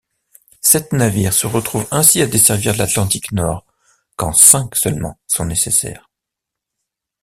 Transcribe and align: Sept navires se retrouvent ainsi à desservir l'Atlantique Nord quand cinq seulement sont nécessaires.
Sept 0.61 0.93
navires 0.93 1.31
se 1.31 1.45
retrouvent 1.45 1.87
ainsi 1.91 2.23
à 2.23 2.25
desservir 2.25 2.75
l'Atlantique 2.75 3.31
Nord 3.33 3.67
quand 4.15 4.33
cinq 4.33 4.75
seulement 4.75 5.19
sont 5.27 5.45
nécessaires. 5.45 6.09